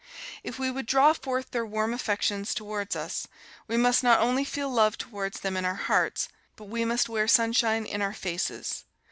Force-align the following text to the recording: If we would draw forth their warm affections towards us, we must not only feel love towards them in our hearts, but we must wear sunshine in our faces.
If 0.43 0.57
we 0.57 0.71
would 0.71 0.87
draw 0.87 1.13
forth 1.13 1.51
their 1.51 1.63
warm 1.63 1.93
affections 1.93 2.55
towards 2.55 2.95
us, 2.95 3.27
we 3.67 3.77
must 3.77 4.01
not 4.01 4.19
only 4.19 4.43
feel 4.43 4.67
love 4.67 4.97
towards 4.97 5.41
them 5.41 5.55
in 5.55 5.63
our 5.63 5.75
hearts, 5.75 6.27
but 6.55 6.63
we 6.65 6.83
must 6.83 7.07
wear 7.07 7.27
sunshine 7.27 7.85
in 7.85 8.01
our 8.01 8.13
faces. 8.13 8.85